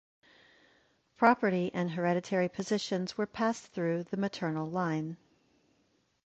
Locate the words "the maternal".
4.05-4.67